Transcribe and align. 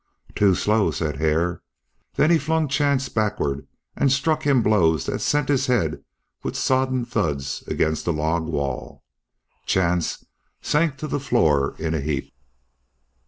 "Too 0.33 0.55
slow," 0.55 0.89
said 0.89 1.17
Hare. 1.17 1.61
Then 2.15 2.31
he 2.31 2.39
flung 2.39 2.67
Chance 2.67 3.07
backward 3.09 3.67
and 3.95 4.11
struck 4.11 4.41
him 4.47 4.63
blows 4.63 5.05
that 5.05 5.19
sent 5.19 5.47
his 5.47 5.67
head 5.67 6.03
with 6.41 6.55
sodden 6.57 7.05
thuds 7.05 7.63
against 7.67 8.05
the 8.05 8.11
log 8.11 8.47
wall. 8.47 9.03
Chance 9.67 10.25
sank 10.59 10.97
to 10.97 11.07
the 11.07 11.19
floor 11.19 11.75
in 11.77 11.93
a 11.93 12.01
heap. 12.01 12.33